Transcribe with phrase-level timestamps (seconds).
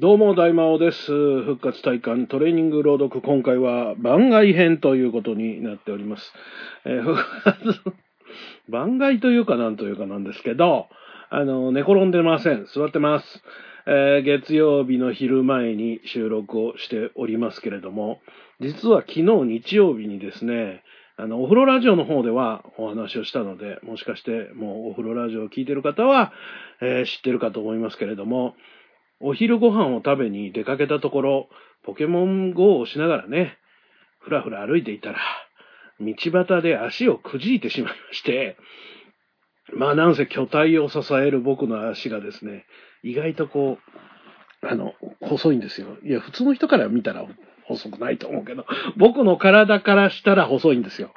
[0.00, 1.10] どうも、大魔王です。
[1.42, 6.32] 復活体感トレーニング朗読、今回は番外編ということになっております。
[6.84, 7.80] えー復活、
[8.70, 10.86] 番外というかなんというかなんですけど、
[11.30, 12.66] あの、寝転んでません。
[12.66, 13.42] 座ってます。
[13.86, 18.20] えー月曜日の昼前に収録をしておりますけれども、
[18.60, 20.84] 実は昨日日曜日にですね、
[21.16, 26.32] あの、お風呂ラジオの方ではお話をしたので、もしかしてもうお風呂ラジオを聞いてる方は、
[26.80, 28.54] えー知ってるかと思いますけれども、
[29.20, 31.48] お昼ご飯を食べに出かけたところ、
[31.84, 33.58] ポケモン GO をしながらね、
[34.20, 35.18] ふらふら歩いていたら、
[36.00, 38.56] 道端で足をくじいてしまいまして、
[39.74, 42.64] まあなんせ巨体を支える僕の足がですね、
[43.02, 43.78] 意外とこ
[44.62, 45.96] う、あの、細いんですよ。
[46.04, 47.26] いや、普通の人から見たら
[47.64, 48.66] 細くないと思うけど、
[48.96, 51.12] 僕の体からしたら細いんですよ。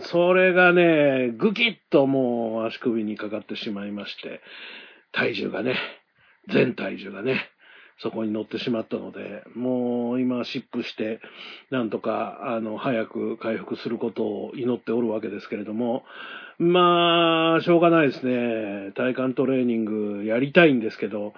[0.00, 4.40] それがね、ぐきっともう足首にかかってしまいまして、
[5.12, 5.76] 体重がね、
[6.48, 7.50] 全体重がね、
[7.98, 11.20] そこに乗ってしまったので、もう今、湿布して、
[11.70, 16.04] なんとか、あの、早く回復することを祈っておるわけですけれども、
[16.58, 18.92] まあ、しょうがないですね。
[18.94, 19.84] 体幹トレーニン
[20.18, 21.32] グやりたいんですけど、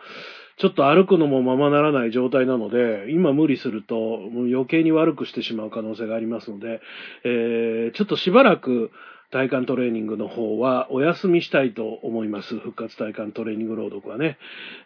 [0.56, 6.81] ちょっと歩くのもままならない状態なので、今無理すると、余計に悪くしてしまう可能性がありますので、
[7.25, 8.91] えーちょっとしばらく、
[9.31, 12.59] 体幹トレーニングの方はお休みしたいと思います。
[12.59, 14.39] 復活体幹トレーニング朗読はね。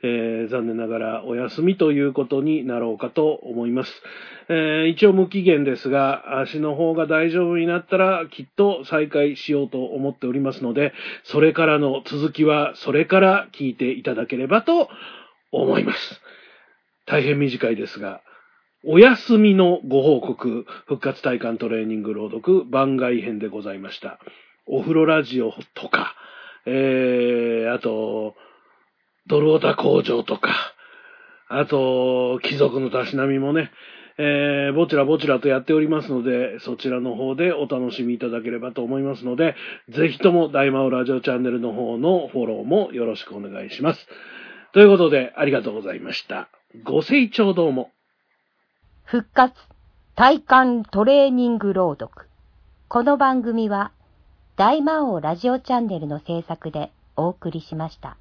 [0.03, 3.93] えー残念ながらお休みということになろうかと思います。
[4.49, 14.89] えー一応無期限ですが、足の方が大丈夫になったらきっと再開しようと思っておりますので、それからの続きはそれから聞いていただければと
[15.53, 16.21] 思います。
[17.07, 18.23] 大変短いですが、
[18.85, 24.19] お休みのご報告、復活体幹トレーニング朗読番外編でございました。
[24.67, 26.17] お風呂ラジオとか、
[26.67, 28.35] えー、あと、
[29.29, 30.75] ドルオタ工場とか、
[31.49, 33.71] あと、貴族のたしなみもね、
[34.19, 39.55] えー、ぼちらぼちらとやっておりますので、そちらの方でお楽しみいただければと思いますので、
[39.91, 44.09] ぜひとも大魔王ラジオチャンネルの方のフォローもよろしくお願いします。
[44.73, 46.49] ということで、ありがとうございました。
[46.83, 47.93] ご清聴どうも。
[49.05, 49.55] 復活
[50.15, 52.29] 体幹トレーニング朗読。
[52.89, 53.93] この番組は
[54.57, 58.17] 大魔王ラジオチャンネルの制作でお送りしました。